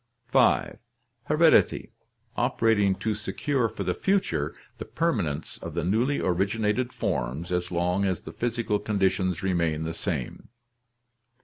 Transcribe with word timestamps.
5. 0.29 0.79
"Heredity, 1.25 1.91
operating 2.35 2.95
to 2.95 3.13
secure 3.13 3.69
for 3.69 3.83
the 3.83 3.93
future 3.93 4.55
the 4.79 4.85
permanence 4.85 5.59
of 5.59 5.75
the 5.75 5.83
newly 5.83 6.19
originated 6.19 6.91
forms 6.91 7.51
as 7.51 7.71
long 7.71 8.03
as 8.05 8.21
the 8.21 8.33
physical 8.33 8.79
conditions 8.79 9.43
remain 9.43 9.83
the 9.83 9.93
same. 9.93 10.47